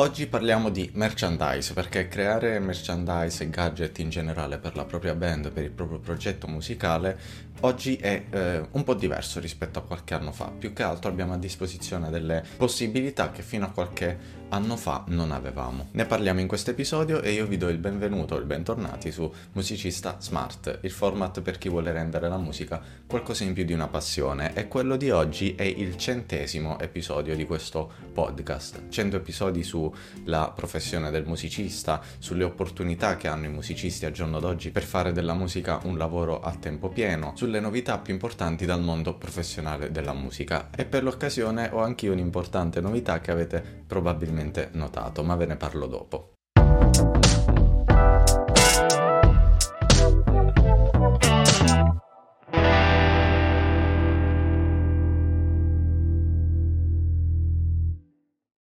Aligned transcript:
Oggi 0.00 0.28
parliamo 0.28 0.70
di 0.70 0.90
merchandise 0.94 1.74
perché 1.74 2.08
creare 2.08 2.58
merchandise 2.58 3.44
e 3.44 3.50
gadget 3.50 3.98
in 3.98 4.08
generale 4.08 4.56
per 4.56 4.74
la 4.74 4.86
propria 4.86 5.14
band, 5.14 5.50
per 5.50 5.62
il 5.62 5.70
proprio 5.70 5.98
progetto 5.98 6.48
musicale, 6.48 7.18
oggi 7.60 7.96
è 7.96 8.24
eh, 8.30 8.66
un 8.70 8.82
po' 8.82 8.94
diverso 8.94 9.40
rispetto 9.40 9.78
a 9.78 9.82
qualche 9.82 10.14
anno 10.14 10.32
fa. 10.32 10.50
Più 10.58 10.72
che 10.72 10.84
altro 10.84 11.10
abbiamo 11.10 11.34
a 11.34 11.36
disposizione 11.36 12.08
delle 12.08 12.42
possibilità 12.56 13.30
che 13.30 13.42
fino 13.42 13.66
a 13.66 13.68
qualche 13.68 14.39
anno 14.50 14.76
fa 14.76 15.04
non 15.08 15.30
avevamo. 15.32 15.88
Ne 15.92 16.06
parliamo 16.06 16.40
in 16.40 16.46
questo 16.46 16.70
episodio 16.70 17.20
e 17.22 17.32
io 17.32 17.46
vi 17.46 17.56
do 17.56 17.68
il 17.68 17.78
benvenuto 17.78 18.36
il 18.36 18.44
bentornati 18.44 19.10
su 19.12 19.32
Musicista 19.52 20.16
Smart, 20.18 20.80
il 20.82 20.90
format 20.90 21.40
per 21.40 21.58
chi 21.58 21.68
vuole 21.68 21.92
rendere 21.92 22.28
la 22.28 22.36
musica 22.36 22.80
qualcosa 23.06 23.44
in 23.44 23.52
più 23.52 23.64
di 23.64 23.72
una 23.72 23.88
passione 23.88 24.54
e 24.54 24.68
quello 24.68 24.96
di 24.96 25.10
oggi 25.10 25.54
è 25.54 25.62
il 25.62 25.96
centesimo 25.96 26.78
episodio 26.78 27.36
di 27.36 27.46
questo 27.46 27.90
podcast. 28.12 28.88
100 28.88 29.16
episodi 29.16 29.62
sulla 29.62 30.52
professione 30.54 31.10
del 31.10 31.24
musicista, 31.24 32.00
sulle 32.18 32.44
opportunità 32.44 33.16
che 33.16 33.28
hanno 33.28 33.46
i 33.46 33.50
musicisti 33.50 34.04
al 34.04 34.12
giorno 34.12 34.40
d'oggi 34.40 34.70
per 34.70 34.82
fare 34.82 35.12
della 35.12 35.34
musica 35.34 35.78
un 35.84 35.96
lavoro 35.96 36.40
a 36.40 36.54
tempo 36.54 36.88
pieno, 36.88 37.32
sulle 37.36 37.60
novità 37.60 37.98
più 37.98 38.12
importanti 38.12 38.66
dal 38.66 38.82
mondo 38.82 39.14
professionale 39.14 39.90
della 39.92 40.12
musica 40.12 40.70
e 40.74 40.84
per 40.84 41.04
l'occasione 41.04 41.70
ho 41.72 41.82
anch'io 41.82 42.12
un'importante 42.12 42.80
novità 42.80 43.20
che 43.20 43.30
avete 43.30 43.79
probabilmente 43.90 44.70
notato, 44.74 45.24
ma 45.24 45.34
ve 45.34 45.46
ne 45.46 45.56
parlo 45.56 45.86
dopo. 45.88 46.34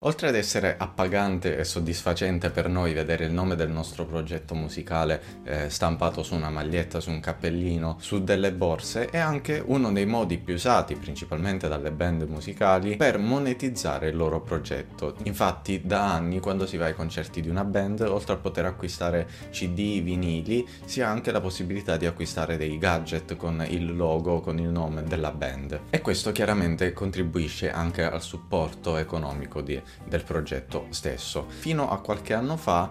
Oltre 0.07 0.29
ad 0.29 0.37
essere 0.37 0.77
appagante 0.79 1.59
e 1.59 1.65
soddisfacente 1.65 2.51
per 2.51 2.69
noi 2.69 2.93
vedere 2.93 3.25
il 3.25 3.33
nome 3.33 3.57
del 3.57 3.71
nostro 3.71 4.07
progetto 4.07 4.55
musicale 4.55 5.21
eh, 5.43 5.69
stampato 5.69 6.23
su 6.23 6.37
una 6.37 6.49
maglietta, 6.49 7.01
su 7.01 7.11
un 7.11 7.19
cappellino, 7.19 7.97
su 7.99 8.23
delle 8.23 8.53
borse, 8.53 9.07
è 9.07 9.19
anche 9.19 9.61
uno 9.67 9.91
dei 9.91 10.07
modi 10.07 10.39
più 10.39 10.55
usati, 10.55 10.95
principalmente 10.95 11.67
dalle 11.67 11.91
band 11.91 12.23
musicali, 12.29 12.95
per 12.95 13.19
monetizzare 13.19 14.11
il 14.11 14.17
loro 14.17 14.41
progetto. 14.43 15.17
Infatti, 15.25 15.83
da 15.85 16.13
anni, 16.13 16.39
quando 16.39 16.67
si 16.67 16.77
va 16.77 16.85
ai 16.85 16.95
concerti 16.95 17.41
di 17.41 17.49
una 17.49 17.65
band, 17.65 18.03
oltre 18.03 18.35
a 18.35 18.39
poter 18.39 18.67
acquistare 18.67 19.27
CD, 19.51 20.01
vinili, 20.03 20.65
si 20.85 21.03
ha 21.03 21.11
anche 21.11 21.33
la 21.33 21.41
possibilità 21.41 21.97
di 21.97 22.07
acquistare 22.07 22.57
dei 22.57 22.79
gadget 22.79 23.35
con 23.35 23.67
il 23.69 23.97
logo, 23.97 24.39
con 24.39 24.61
il 24.61 24.69
nome 24.69 25.03
della 25.03 25.33
band. 25.33 25.81
E 25.91 26.01
questo 26.01 26.31
chiaramente 26.31 26.93
contribuisce 26.93 27.73
anche 27.73 28.05
al 28.05 28.23
supporto 28.23 28.99
economico 28.99 29.61
di 29.61 29.83
del 30.05 30.25
progetto 30.25 30.87
stesso. 30.91 31.47
Fino 31.49 31.91
a 31.91 32.01
qualche 32.01 32.35
anno 32.35 32.57
fa 32.57 32.91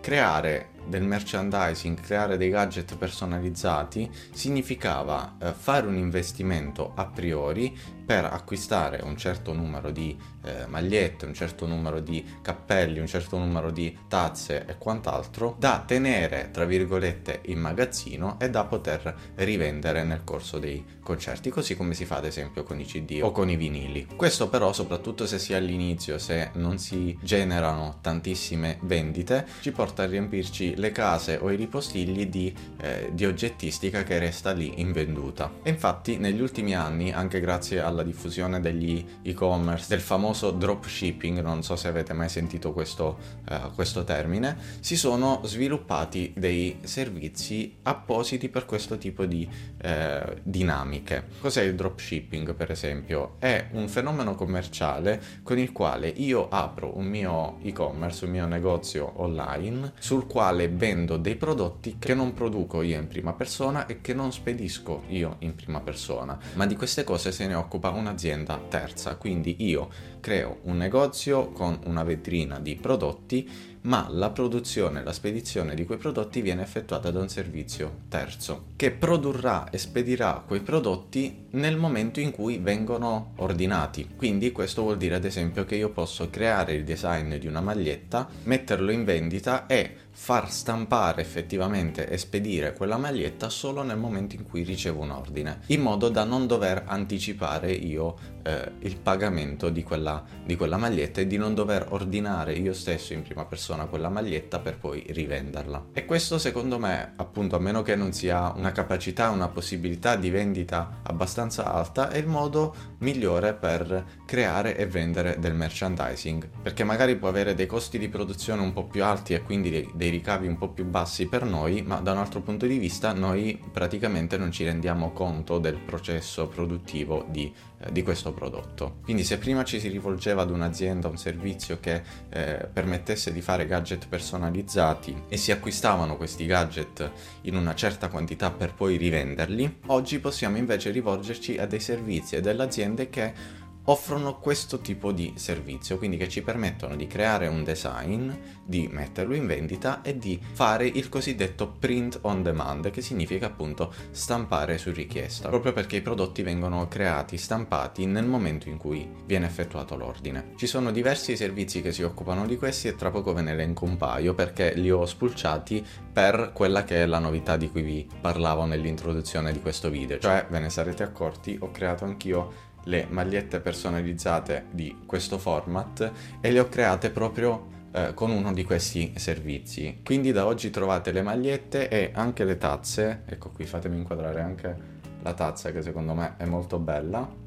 creare 0.00 0.70
del 0.86 1.02
merchandising, 1.02 2.00
creare 2.00 2.36
dei 2.36 2.50
gadget 2.50 2.96
personalizzati 2.96 4.10
significava 4.32 5.36
eh, 5.40 5.52
fare 5.52 5.86
un 5.86 5.96
investimento 5.96 6.92
a 6.94 7.06
priori 7.06 7.76
per 8.04 8.24
acquistare 8.24 9.00
un 9.02 9.16
certo 9.16 9.52
numero 9.52 9.90
di 9.90 10.16
eh, 10.42 10.66
magliette, 10.66 11.24
un 11.24 11.34
certo 11.34 11.66
numero 11.66 12.00
di 12.00 12.24
cappelli, 12.42 12.98
un 12.98 13.06
certo 13.06 13.38
numero 13.38 13.70
di 13.70 13.96
tazze 14.08 14.66
e 14.66 14.76
quant'altro 14.76 15.56
da 15.58 15.82
tenere 15.86 16.50
tra 16.52 16.64
virgolette 16.64 17.40
in 17.46 17.60
magazzino 17.60 18.38
e 18.38 18.50
da 18.50 18.64
poter 18.64 19.14
rivendere 19.36 20.02
nel 20.04 20.24
corso 20.24 20.58
dei 20.58 20.84
concerti, 21.02 21.50
così 21.50 21.76
come 21.76 21.94
si 21.94 22.04
fa 22.04 22.16
ad 22.16 22.24
esempio 22.24 22.64
con 22.64 22.80
i 22.80 22.84
CD 22.84 23.20
o 23.22 23.30
con 23.30 23.48
i 23.48 23.56
vinili. 23.56 24.06
Questo 24.14 24.48
però 24.48 24.72
soprattutto 24.72 25.26
se 25.26 25.38
si 25.38 25.52
è 25.52 25.56
all'inizio, 25.56 26.18
se 26.18 26.50
non 26.54 26.78
si 26.78 27.16
generano 27.22 27.98
tantissime 28.00 28.78
vendite, 28.82 29.46
ci 29.60 29.72
porta 29.72 30.02
a 30.02 30.06
riempirci 30.06 30.71
le 30.76 30.92
case 30.92 31.38
o 31.40 31.50
i 31.50 31.56
ripostigli 31.56 32.26
di, 32.26 32.54
eh, 32.80 33.10
di 33.12 33.24
oggettistica 33.24 34.02
che 34.02 34.18
resta 34.18 34.52
lì 34.52 34.80
invenduta. 34.80 35.50
E 35.62 35.70
infatti 35.70 36.16
negli 36.16 36.40
ultimi 36.40 36.74
anni, 36.74 37.12
anche 37.12 37.40
grazie 37.40 37.80
alla 37.80 38.02
diffusione 38.02 38.60
degli 38.60 39.04
e-commerce, 39.22 39.86
del 39.88 40.00
famoso 40.00 40.50
dropshipping, 40.50 41.40
non 41.40 41.62
so 41.62 41.76
se 41.76 41.88
avete 41.88 42.12
mai 42.12 42.28
sentito 42.28 42.72
questo, 42.72 43.18
eh, 43.48 43.70
questo 43.74 44.04
termine, 44.04 44.56
si 44.80 44.96
sono 44.96 45.40
sviluppati 45.44 46.32
dei 46.36 46.78
servizi 46.82 47.76
appositi 47.82 48.48
per 48.48 48.64
questo 48.64 48.98
tipo 48.98 49.24
di 49.24 49.48
eh, 49.78 50.40
dinamiche. 50.42 51.28
Cos'è 51.40 51.62
il 51.62 51.74
dropshipping 51.74 52.54
per 52.54 52.70
esempio? 52.70 53.36
È 53.38 53.68
un 53.72 53.88
fenomeno 53.88 54.34
commerciale 54.34 55.20
con 55.42 55.58
il 55.58 55.72
quale 55.72 56.08
io 56.08 56.48
apro 56.48 56.96
un 56.96 57.06
mio 57.06 57.58
e-commerce, 57.62 58.24
un 58.24 58.30
mio 58.30 58.46
negozio 58.46 59.12
online 59.16 59.92
sul 59.98 60.26
quale 60.26 60.61
quale 60.62 60.68
vendo 60.68 61.16
dei 61.16 61.36
prodotti 61.36 61.96
che 61.98 62.14
non 62.14 62.34
produco 62.34 62.82
io 62.82 62.98
in 62.98 63.06
prima 63.06 63.32
persona 63.32 63.86
e 63.86 64.00
che 64.00 64.14
non 64.14 64.32
spedisco 64.32 65.02
io 65.08 65.36
in 65.40 65.54
prima 65.54 65.80
persona, 65.80 66.38
ma 66.54 66.66
di 66.66 66.76
queste 66.76 67.04
cose 67.04 67.32
se 67.32 67.46
ne 67.46 67.54
occupa 67.54 67.90
un'azienda 67.90 68.60
terza, 68.68 69.16
quindi 69.16 69.56
io 69.64 69.88
creo 70.20 70.58
un 70.62 70.76
negozio 70.76 71.50
con 71.50 71.78
una 71.84 72.04
vetrina 72.04 72.58
di 72.60 72.76
prodotti 72.76 73.71
ma 73.82 74.06
la 74.10 74.30
produzione 74.30 75.00
e 75.00 75.04
la 75.04 75.12
spedizione 75.12 75.74
di 75.74 75.84
quei 75.84 75.98
prodotti 75.98 76.40
viene 76.40 76.62
effettuata 76.62 77.10
da 77.10 77.20
un 77.20 77.28
servizio 77.28 78.00
terzo 78.08 78.66
che 78.76 78.90
produrrà 78.90 79.70
e 79.70 79.78
spedirà 79.78 80.42
quei 80.46 80.60
prodotti 80.60 81.46
nel 81.50 81.76
momento 81.76 82.20
in 82.20 82.30
cui 82.30 82.58
vengono 82.58 83.32
ordinati. 83.36 84.08
Quindi 84.16 84.52
questo 84.52 84.82
vuol 84.82 84.96
dire 84.96 85.16
ad 85.16 85.24
esempio 85.24 85.64
che 85.64 85.76
io 85.76 85.90
posso 85.90 86.30
creare 86.30 86.74
il 86.74 86.84
design 86.84 87.34
di 87.34 87.46
una 87.46 87.60
maglietta, 87.60 88.28
metterlo 88.44 88.90
in 88.90 89.04
vendita 89.04 89.66
e 89.66 89.96
far 90.14 90.52
stampare 90.52 91.22
effettivamente 91.22 92.08
e 92.08 92.18
spedire 92.18 92.74
quella 92.74 92.98
maglietta 92.98 93.48
solo 93.48 93.82
nel 93.82 93.96
momento 93.96 94.36
in 94.36 94.44
cui 94.44 94.62
ricevo 94.62 95.02
un 95.02 95.10
ordine, 95.10 95.60
in 95.66 95.80
modo 95.80 96.08
da 96.08 96.24
non 96.24 96.46
dover 96.46 96.84
anticipare 96.86 97.72
io 97.72 98.16
eh, 98.42 98.72
il 98.80 98.96
pagamento 98.98 99.68
di 99.68 99.82
quella, 99.82 100.22
di 100.44 100.56
quella 100.56 100.76
maglietta 100.76 101.20
e 101.20 101.26
di 101.26 101.36
non 101.36 101.54
dover 101.54 101.86
ordinare 101.90 102.54
io 102.54 102.72
stesso 102.72 103.12
in 103.12 103.22
prima 103.22 103.44
persona 103.44 103.86
quella 103.86 104.08
maglietta 104.08 104.58
per 104.58 104.78
poi 104.78 105.04
rivenderla. 105.08 105.86
E 105.92 106.04
questo 106.04 106.38
secondo 106.38 106.78
me, 106.78 107.12
appunto, 107.16 107.56
a 107.56 107.58
meno 107.58 107.82
che 107.82 107.96
non 107.96 108.12
sia 108.12 108.52
una 108.54 108.72
capacità, 108.72 109.30
una 109.30 109.48
possibilità 109.48 110.16
di 110.16 110.30
vendita 110.30 111.00
abbastanza 111.02 111.72
alta, 111.72 112.10
è 112.10 112.18
il 112.18 112.26
modo 112.26 112.74
migliore 112.98 113.54
per 113.54 114.20
creare 114.26 114.76
e 114.76 114.86
vendere 114.86 115.36
del 115.38 115.54
merchandising, 115.54 116.48
perché 116.62 116.84
magari 116.84 117.16
può 117.16 117.28
avere 117.28 117.54
dei 117.54 117.66
costi 117.66 117.98
di 117.98 118.08
produzione 118.08 118.62
un 118.62 118.72
po' 118.72 118.84
più 118.84 119.04
alti 119.04 119.34
e 119.34 119.42
quindi 119.42 119.70
dei, 119.70 119.90
dei 119.94 120.10
ricavi 120.10 120.46
un 120.46 120.56
po' 120.56 120.68
più 120.68 120.84
bassi 120.84 121.26
per 121.26 121.44
noi, 121.44 121.82
ma 121.82 121.96
da 121.96 122.12
un 122.12 122.18
altro 122.18 122.40
punto 122.40 122.66
di 122.66 122.78
vista 122.78 123.12
noi 123.12 123.60
praticamente 123.70 124.36
non 124.36 124.50
ci 124.50 124.64
rendiamo 124.64 125.12
conto 125.12 125.58
del 125.58 125.76
processo 125.76 126.48
produttivo 126.48 127.26
di, 127.28 127.52
di 127.90 128.02
questo 128.02 128.32
prodotto. 128.32 128.98
Quindi 129.02 129.24
se 129.24 129.38
prima 129.38 129.64
ci 129.64 129.80
si 129.80 129.88
rivolgeva 129.88 130.42
ad 130.42 130.50
un'azienda, 130.50 131.08
un 131.08 131.16
servizio 131.16 131.80
che 131.80 132.02
eh, 132.28 132.68
permettesse 132.72 133.32
di 133.32 133.40
fare 133.40 133.66
gadget 133.66 134.08
personalizzati 134.08 135.24
e 135.28 135.36
si 135.36 135.52
acquistavano 135.52 136.16
questi 136.16 136.46
gadget 136.46 137.10
in 137.42 137.56
una 137.56 137.74
certa 137.74 138.08
quantità 138.08 138.50
per 138.50 138.74
poi 138.74 138.96
rivenderli, 138.96 139.78
oggi 139.86 140.18
possiamo 140.18 140.56
invece 140.56 140.90
rivolgerci 140.90 141.58
a 141.58 141.66
dei 141.66 141.80
servizi 141.80 142.36
e 142.36 142.40
delle 142.40 142.62
aziende 142.62 143.08
che 143.08 143.60
offrono 143.84 144.38
questo 144.38 144.80
tipo 144.80 145.12
di 145.12 145.32
servizio, 145.36 145.98
quindi 145.98 146.16
che 146.16 146.28
ci 146.28 146.42
permettono 146.42 146.96
di 146.96 147.06
creare 147.06 147.46
un 147.46 147.64
design, 147.64 148.30
di 148.64 148.88
metterlo 148.90 149.34
in 149.34 149.46
vendita 149.46 150.02
e 150.02 150.18
di 150.18 150.40
fare 150.52 150.86
il 150.86 151.08
cosiddetto 151.08 151.74
print 151.78 152.18
on 152.22 152.42
demand, 152.42 152.90
che 152.90 153.00
significa 153.00 153.46
appunto 153.46 153.92
stampare 154.10 154.78
su 154.78 154.92
richiesta, 154.92 155.48
proprio 155.48 155.72
perché 155.72 155.96
i 155.96 156.02
prodotti 156.02 156.42
vengono 156.42 156.86
creati, 156.88 157.36
stampati 157.36 158.06
nel 158.06 158.26
momento 158.26 158.68
in 158.68 158.76
cui 158.76 159.08
viene 159.26 159.46
effettuato 159.46 159.96
l'ordine. 159.96 160.52
Ci 160.56 160.66
sono 160.66 160.90
diversi 160.90 161.36
servizi 161.36 161.82
che 161.82 161.92
si 161.92 162.02
occupano 162.02 162.46
di 162.46 162.56
questi 162.56 162.88
e 162.88 162.94
tra 162.94 163.10
poco 163.10 163.32
ve 163.32 163.42
ne 163.42 163.52
elenco 163.52 163.84
un 163.84 163.96
paio 163.96 164.34
perché 164.34 164.74
li 164.74 164.90
ho 164.90 165.04
spulciati 165.06 165.84
per 166.12 166.50
quella 166.52 166.84
che 166.84 167.02
è 167.02 167.06
la 167.06 167.18
novità 167.18 167.56
di 167.56 167.70
cui 167.70 167.82
vi 167.82 168.06
parlavo 168.20 168.64
nell'introduzione 168.64 169.52
di 169.52 169.60
questo 169.60 169.90
video, 169.90 170.18
cioè 170.18 170.46
ve 170.48 170.58
ne 170.58 170.70
sarete 170.70 171.02
accorti, 171.02 171.56
ho 171.60 171.70
creato 171.70 172.04
anch'io 172.04 172.70
le 172.84 173.06
magliette 173.08 173.60
personalizzate 173.60 174.66
di 174.70 175.02
questo 175.06 175.38
format 175.38 176.10
e 176.40 176.50
le 176.50 176.60
ho 176.60 176.68
create 176.68 177.10
proprio 177.10 177.68
eh, 177.92 178.14
con 178.14 178.30
uno 178.30 178.52
di 178.52 178.64
questi 178.64 179.12
servizi. 179.16 180.00
Quindi 180.04 180.32
da 180.32 180.46
oggi 180.46 180.70
trovate 180.70 181.12
le 181.12 181.22
magliette 181.22 181.88
e 181.88 182.10
anche 182.14 182.44
le 182.44 182.58
tazze, 182.58 183.22
ecco 183.26 183.50
qui 183.50 183.64
fatemi 183.64 183.96
inquadrare 183.96 184.40
anche 184.40 184.76
la 185.22 185.34
tazza 185.34 185.70
che 185.70 185.82
secondo 185.82 186.14
me 186.14 186.34
è 186.36 186.44
molto 186.44 186.78
bella 186.78 187.40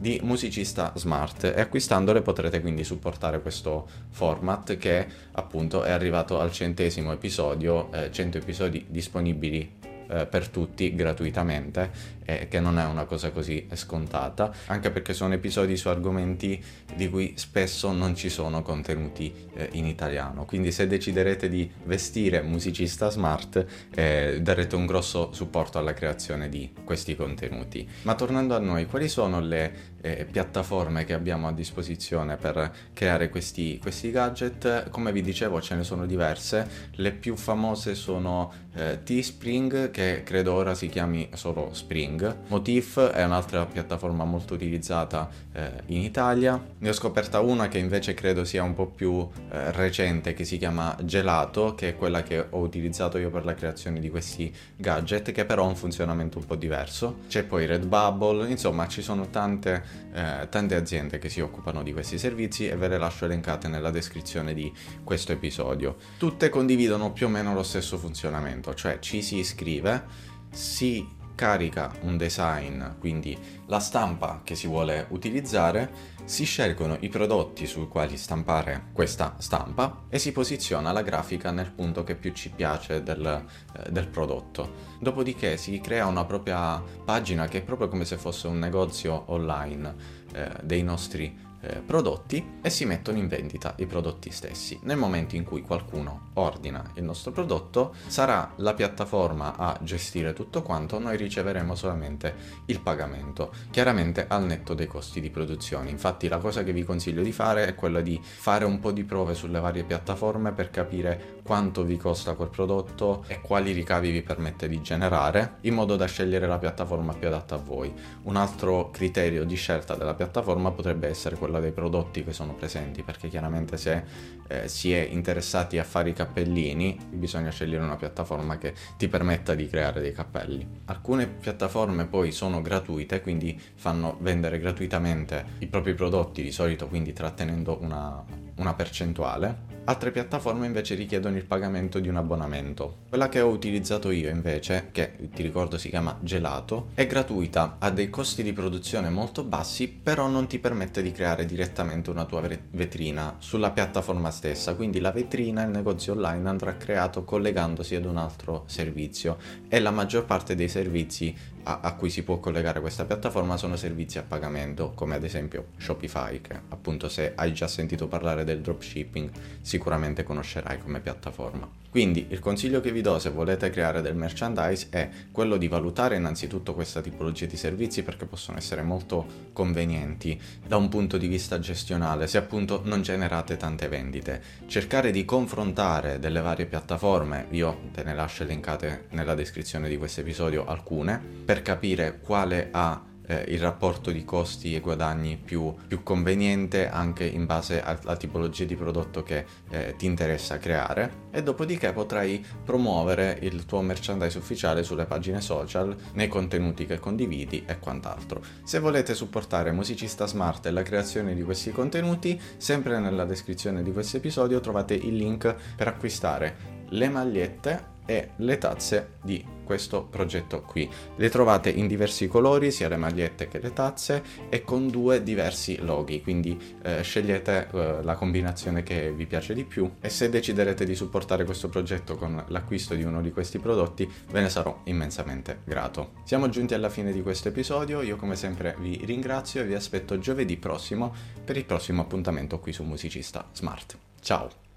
di 0.00 0.18
musicista 0.22 0.92
smart 0.96 1.44
e 1.44 1.60
acquistandole 1.60 2.22
potrete 2.22 2.62
quindi 2.62 2.84
supportare 2.84 3.42
questo 3.42 3.86
format 4.08 4.78
che 4.78 5.06
appunto 5.32 5.82
è 5.82 5.90
arrivato 5.90 6.40
al 6.40 6.50
centesimo 6.50 7.12
episodio, 7.12 7.92
eh, 7.92 8.10
100 8.10 8.38
episodi 8.38 8.86
disponibili 8.88 9.70
eh, 10.10 10.26
per 10.26 10.48
tutti 10.48 10.94
gratuitamente 10.94 12.18
e 12.24 12.48
che 12.48 12.60
non 12.60 12.78
è 12.78 12.84
una 12.84 13.04
cosa 13.04 13.30
così 13.30 13.66
scontata, 13.72 14.52
anche 14.66 14.90
perché 14.90 15.12
sono 15.12 15.34
episodi 15.34 15.76
su 15.76 15.88
argomenti 15.88 16.62
di 16.94 17.08
cui 17.08 17.34
spesso 17.36 17.92
non 17.92 18.14
ci 18.14 18.28
sono 18.28 18.62
contenuti 18.62 19.32
eh, 19.54 19.68
in 19.72 19.86
italiano. 19.86 20.44
Quindi 20.44 20.70
se 20.70 20.86
deciderete 20.86 21.48
di 21.48 21.70
vestire 21.84 22.42
musicista 22.42 23.10
smart 23.10 23.64
eh, 23.94 24.38
darete 24.40 24.76
un 24.76 24.86
grosso 24.86 25.32
supporto 25.32 25.78
alla 25.78 25.94
creazione 25.94 26.48
di 26.48 26.72
questi 26.84 27.16
contenuti. 27.16 27.88
Ma 28.02 28.14
tornando 28.14 28.54
a 28.54 28.58
noi, 28.58 28.86
quali 28.86 29.08
sono 29.08 29.40
le 29.40 29.72
eh, 30.00 30.26
piattaforme 30.30 31.04
che 31.04 31.12
abbiamo 31.12 31.48
a 31.48 31.52
disposizione 31.52 32.36
per 32.36 32.72
creare 32.92 33.28
questi, 33.28 33.78
questi 33.78 34.10
gadget? 34.10 34.88
Come 34.90 35.12
vi 35.12 35.22
dicevo 35.22 35.60
ce 35.60 35.74
ne 35.74 35.84
sono 35.84 36.06
diverse, 36.06 36.88
le 36.92 37.12
più 37.12 37.36
famose 37.36 37.94
sono 37.94 38.52
eh, 38.74 39.02
Teespring 39.02 39.90
che 39.90 40.22
credo 40.24 40.54
ora 40.54 40.74
si 40.74 40.88
chiami 40.88 41.28
solo 41.34 41.70
Spring, 41.72 42.36
Motif 42.48 43.00
è 43.00 43.24
un'altra 43.24 43.66
piattaforma 43.66 44.24
molto 44.24 44.54
utilizzata 44.54 45.28
eh, 45.52 45.70
in 45.86 46.02
Italia, 46.02 46.62
ne 46.78 46.88
ho 46.88 46.92
scoperta 46.92 47.40
una 47.40 47.68
che 47.68 47.78
invece 47.78 48.14
credo 48.14 48.44
sia 48.44 48.62
un 48.62 48.74
po' 48.74 48.86
più 48.86 49.28
eh, 49.50 49.72
recente 49.72 50.34
che 50.34 50.44
si 50.44 50.56
chiama 50.56 50.96
Gelato 51.02 51.74
che 51.74 51.90
è 51.90 51.96
quella 51.96 52.22
che 52.22 52.46
ho 52.48 52.58
utilizzato 52.58 53.18
io 53.18 53.30
per 53.30 53.44
la 53.44 53.54
creazione 53.54 54.00
di 54.00 54.10
questi 54.10 54.52
gadget 54.76 55.32
che 55.32 55.44
però 55.44 55.64
ha 55.64 55.68
un 55.68 55.76
funzionamento 55.76 56.38
un 56.38 56.46
po' 56.46 56.56
diverso, 56.56 57.18
c'è 57.28 57.42
poi 57.42 57.66
Redbubble, 57.66 58.48
insomma 58.48 58.86
ci 58.86 59.02
sono 59.02 59.28
tante, 59.30 59.82
eh, 60.12 60.48
tante 60.48 60.74
aziende 60.74 61.18
che 61.18 61.28
si 61.28 61.40
occupano 61.40 61.82
di 61.82 61.92
questi 61.92 62.18
servizi 62.18 62.68
e 62.68 62.76
ve 62.76 62.88
le 62.88 62.98
lascio 62.98 63.24
elencate 63.24 63.68
nella 63.68 63.90
descrizione 63.90 64.54
di 64.54 64.72
questo 65.04 65.32
episodio. 65.32 65.96
Tutte 66.18 66.48
condividono 66.48 67.12
più 67.12 67.26
o 67.26 67.28
meno 67.28 67.54
lo 67.54 67.62
stesso 67.62 67.98
funzionamento, 67.98 68.74
cioè 68.74 68.98
ci 68.98 69.22
si 69.22 69.36
iscrive, 69.38 70.04
si 70.50 71.18
carica 71.34 71.92
un 72.02 72.16
design, 72.16 72.82
quindi 72.98 73.36
la 73.66 73.78
stampa 73.78 74.40
che 74.44 74.54
si 74.54 74.66
vuole 74.66 75.06
utilizzare, 75.10 76.18
si 76.24 76.44
scelgono 76.44 76.96
i 77.00 77.08
prodotti 77.08 77.66
sui 77.66 77.88
quali 77.88 78.16
stampare 78.16 78.88
questa 78.92 79.34
stampa 79.38 80.04
e 80.08 80.18
si 80.18 80.32
posiziona 80.32 80.92
la 80.92 81.02
grafica 81.02 81.50
nel 81.50 81.72
punto 81.72 82.04
che 82.04 82.14
più 82.14 82.32
ci 82.32 82.50
piace 82.50 83.02
del, 83.02 83.44
eh, 83.76 83.90
del 83.90 84.08
prodotto. 84.08 84.98
Dopodiché 85.00 85.56
si 85.56 85.80
crea 85.80 86.06
una 86.06 86.24
propria 86.24 86.82
pagina 87.04 87.48
che 87.48 87.58
è 87.58 87.62
proprio 87.62 87.88
come 87.88 88.04
se 88.04 88.16
fosse 88.16 88.46
un 88.46 88.58
negozio 88.58 89.24
online 89.26 89.94
eh, 90.32 90.50
dei 90.62 90.82
nostri 90.82 91.48
eh, 91.60 91.76
prodotti 91.84 92.58
e 92.62 92.70
si 92.70 92.84
mettono 92.84 93.18
in 93.18 93.28
vendita 93.28 93.74
i 93.78 93.86
prodotti 93.86 94.30
stessi. 94.30 94.78
Nel 94.82 94.96
momento 94.96 95.36
in 95.36 95.44
cui 95.44 95.62
qualcuno 95.62 96.28
ordina 96.34 96.90
il 96.94 97.04
nostro 97.04 97.32
prodotto, 97.32 97.94
sarà 98.06 98.52
la 98.56 98.74
piattaforma 98.74 99.56
a 99.56 99.78
gestire 99.82 100.32
tutto 100.32 100.62
quanto, 100.62 100.98
noi 100.98 101.16
riceveremo 101.16 101.74
solamente 101.74 102.34
il 102.66 102.80
pagamento, 102.80 103.52
chiaramente 103.70 104.26
al 104.28 104.44
netto 104.44 104.74
dei 104.74 104.86
costi 104.86 105.20
di 105.20 105.30
produzione. 105.30 105.90
Infatti 105.90 106.28
la 106.28 106.38
cosa 106.38 106.62
che 106.62 106.72
vi 106.72 106.84
consiglio 106.84 107.22
di 107.22 107.32
fare 107.32 107.66
è 107.66 107.74
quella 107.74 108.00
di 108.00 108.20
fare 108.22 108.64
un 108.64 108.78
po' 108.80 108.92
di 108.92 109.04
prove 109.04 109.34
sulle 109.34 109.60
varie 109.60 109.84
piattaforme 109.84 110.52
per 110.52 110.70
capire 110.70 111.38
quanto 111.42 111.84
vi 111.84 111.96
costa 111.96 112.34
quel 112.34 112.48
prodotto 112.48 113.24
e 113.26 113.40
quali 113.40 113.72
ricavi 113.72 114.10
vi 114.10 114.22
permette 114.22 114.68
di 114.68 114.80
generare, 114.82 115.56
in 115.62 115.74
modo 115.74 115.96
da 115.96 116.06
scegliere 116.06 116.46
la 116.46 116.58
piattaforma 116.58 117.12
più 117.12 117.26
adatta 117.26 117.56
a 117.56 117.58
voi. 117.58 117.92
Un 118.22 118.36
altro 118.36 118.90
criterio 118.90 119.44
di 119.44 119.56
scelta 119.56 119.94
della 119.94 120.14
piattaforma 120.14 120.70
potrebbe 120.70 121.08
essere 121.08 121.36
quello 121.36 121.49
quella 121.50 121.60
dei 121.60 121.72
prodotti 121.72 122.22
che 122.22 122.32
sono 122.32 122.54
presenti, 122.54 123.02
perché 123.02 123.28
chiaramente 123.28 123.76
se 123.76 124.04
eh, 124.46 124.68
si 124.68 124.92
è 124.92 125.00
interessati 125.00 125.78
a 125.78 125.84
fare 125.84 126.10
i 126.10 126.12
cappellini 126.12 126.96
bisogna 127.10 127.50
scegliere 127.50 127.82
una 127.82 127.96
piattaforma 127.96 128.56
che 128.56 128.72
ti 128.96 129.08
permetta 129.08 129.54
di 129.54 129.68
creare 129.68 130.00
dei 130.00 130.12
cappelli. 130.12 130.66
Alcune 130.86 131.26
piattaforme 131.26 132.06
poi 132.06 132.30
sono 132.30 132.62
gratuite, 132.62 133.20
quindi 133.20 133.60
fanno 133.74 134.16
vendere 134.20 134.58
gratuitamente 134.60 135.44
i 135.58 135.66
propri 135.66 135.94
prodotti, 135.94 136.42
di 136.42 136.52
solito 136.52 136.86
quindi 136.86 137.12
trattenendo 137.12 137.78
una, 137.80 138.24
una 138.56 138.74
percentuale 138.74 139.78
Altre 139.90 140.12
piattaforme 140.12 140.66
invece 140.66 140.94
richiedono 140.94 141.36
il 141.36 141.44
pagamento 141.44 141.98
di 141.98 142.06
un 142.06 142.14
abbonamento. 142.14 142.98
Quella 143.08 143.28
che 143.28 143.40
ho 143.40 143.48
utilizzato 143.48 144.12
io 144.12 144.28
invece, 144.28 144.90
che 144.92 145.14
ti 145.34 145.42
ricordo 145.42 145.78
si 145.78 145.88
chiama 145.88 146.16
Gelato, 146.20 146.90
è 146.94 147.08
gratuita, 147.08 147.74
ha 147.80 147.90
dei 147.90 148.08
costi 148.08 148.44
di 148.44 148.52
produzione 148.52 149.10
molto 149.10 149.42
bassi, 149.42 149.88
però 149.88 150.28
non 150.28 150.46
ti 150.46 150.60
permette 150.60 151.02
di 151.02 151.10
creare 151.10 151.44
direttamente 151.44 152.08
una 152.08 152.24
tua 152.24 152.40
vetrina 152.70 153.34
sulla 153.40 153.72
piattaforma 153.72 154.30
stessa, 154.30 154.76
quindi 154.76 155.00
la 155.00 155.10
vetrina, 155.10 155.64
il 155.64 155.70
negozio 155.70 156.12
online 156.12 156.48
andrà 156.48 156.76
creato 156.76 157.24
collegandosi 157.24 157.96
ad 157.96 158.04
un 158.04 158.18
altro 158.18 158.62
servizio 158.66 159.38
e 159.68 159.80
la 159.80 159.90
maggior 159.90 160.24
parte 160.24 160.54
dei 160.54 160.68
servizi 160.68 161.34
a, 161.64 161.80
a, 161.82 161.94
cui 161.94 162.10
si 162.10 162.22
può 162.22 162.38
collegare 162.38 162.80
questa 162.80 163.04
piattaforma 163.04 163.56
sono 163.56 163.76
servizi 163.76 164.18
a 164.18 164.22
pagamento, 164.22 164.92
come 164.94 165.14
ad 165.14 165.24
esempio 165.24 165.68
Shopify, 165.76 166.40
che 166.40 166.58
appunto 166.68 167.08
se 167.08 167.32
hai 167.34 167.52
già 167.52 167.68
sentito 167.68 168.08
parlare 168.08 168.44
del 168.44 168.60
dropshipping 168.60 169.30
sicuramente 169.60 170.22
conoscerai 170.22 170.78
come 170.78 171.00
piattaforma. 171.00 171.68
Quindi 171.90 172.26
il 172.30 172.38
consiglio 172.38 172.80
che 172.80 172.92
vi 172.92 173.00
do 173.00 173.18
se 173.18 173.30
volete 173.30 173.68
creare 173.68 174.00
del 174.00 174.14
merchandise 174.14 174.86
è 174.90 175.08
quello 175.32 175.56
di 175.56 175.66
valutare 175.66 176.16
innanzitutto 176.16 176.72
questa 176.72 177.00
tipologia 177.00 177.46
di 177.46 177.56
servizi 177.56 178.04
perché 178.04 178.26
possono 178.26 178.58
essere 178.58 178.82
molto 178.82 179.48
convenienti 179.52 180.40
da 180.64 180.76
un 180.76 180.88
punto 180.88 181.18
di 181.18 181.26
vista 181.26 181.58
gestionale 181.58 182.28
se 182.28 182.38
appunto 182.38 182.82
non 182.84 183.02
generate 183.02 183.56
tante 183.56 183.88
vendite. 183.88 184.40
Cercare 184.66 185.10
di 185.10 185.24
confrontare 185.24 186.20
delle 186.20 186.40
varie 186.40 186.66
piattaforme, 186.66 187.46
io 187.50 187.88
te 187.92 188.04
ne 188.04 188.14
lascio 188.14 188.44
elencate 188.44 189.06
nella 189.10 189.34
descrizione 189.34 189.88
di 189.88 189.96
questo 189.96 190.20
episodio 190.20 190.66
alcune, 190.66 191.20
per 191.44 191.62
capire 191.62 192.20
quale 192.20 192.68
ha 192.70 193.08
eh, 193.30 193.44
il 193.48 193.60
rapporto 193.60 194.10
di 194.10 194.24
costi 194.24 194.74
e 194.74 194.80
guadagni 194.80 195.36
più, 195.36 195.72
più, 195.86 196.02
conveniente 196.02 196.88
anche 196.88 197.24
in 197.24 197.46
base 197.46 197.80
alla 197.80 198.16
tipologia 198.16 198.64
di 198.64 198.74
prodotto 198.74 199.22
che 199.22 199.44
eh, 199.70 199.94
ti 199.96 200.06
interessa 200.06 200.58
creare 200.58 201.28
e 201.30 201.42
dopodiché 201.42 201.92
potrai 201.92 202.44
promuovere 202.64 203.38
il 203.42 203.64
tuo 203.66 203.80
merchandise 203.82 204.36
ufficiale 204.36 204.82
sulle 204.82 205.04
pagine 205.04 205.40
social, 205.40 205.96
nei 206.14 206.26
contenuti 206.26 206.86
che 206.86 206.98
condividi 206.98 207.62
e 207.66 207.78
quant'altro. 207.78 208.42
Se 208.64 208.80
volete 208.80 209.14
supportare 209.14 209.70
Musicista 209.70 210.26
Smart 210.26 210.66
e 210.66 210.72
la 210.72 210.82
creazione 210.82 211.34
di 211.34 211.42
questi 211.42 211.70
contenuti, 211.70 212.40
sempre 212.56 212.98
nella 212.98 213.24
descrizione 213.24 213.84
di 213.84 213.92
questo 213.92 214.16
episodio 214.16 214.58
trovate 214.58 214.94
il 214.94 215.14
link 215.14 215.54
per 215.76 215.86
acquistare 215.86 216.78
le 216.88 217.08
magliette 217.08 217.98
e 218.06 218.30
le 218.38 218.58
tazze 218.58 219.12
di 219.22 219.58
questo 219.70 220.02
progetto 220.02 220.62
qui. 220.62 220.90
Le 221.14 221.28
trovate 221.28 221.70
in 221.70 221.86
diversi 221.86 222.26
colori, 222.26 222.72
sia 222.72 222.88
le 222.88 222.96
magliette 222.96 223.46
che 223.46 223.60
le 223.60 223.72
tazze, 223.72 224.20
e 224.48 224.64
con 224.64 224.88
due 224.88 225.22
diversi 225.22 225.78
loghi, 225.80 226.20
quindi 226.22 226.58
eh, 226.82 227.02
scegliete 227.02 227.68
eh, 227.72 228.02
la 228.02 228.16
combinazione 228.16 228.82
che 228.82 229.12
vi 229.12 229.26
piace 229.26 229.54
di 229.54 229.62
più 229.62 229.88
e 230.00 230.08
se 230.08 230.28
deciderete 230.28 230.84
di 230.84 230.96
supportare 230.96 231.44
questo 231.44 231.68
progetto 231.68 232.16
con 232.16 232.42
l'acquisto 232.48 232.96
di 232.96 233.04
uno 233.04 233.22
di 233.22 233.30
questi 233.30 233.60
prodotti 233.60 234.10
ve 234.32 234.40
ne 234.40 234.48
sarò 234.48 234.80
immensamente 234.84 235.60
grato. 235.64 236.14
Siamo 236.24 236.48
giunti 236.48 236.74
alla 236.74 236.88
fine 236.88 237.12
di 237.12 237.22
questo 237.22 237.46
episodio, 237.46 238.02
io 238.02 238.16
come 238.16 238.34
sempre 238.34 238.74
vi 238.80 239.00
ringrazio 239.04 239.60
e 239.60 239.66
vi 239.66 239.74
aspetto 239.74 240.18
giovedì 240.18 240.56
prossimo 240.56 241.14
per 241.44 241.56
il 241.56 241.64
prossimo 241.64 242.02
appuntamento 242.02 242.58
qui 242.58 242.72
su 242.72 242.82
Musicista 242.82 243.48
Smart. 243.52 243.96
Ciao! 244.20 244.68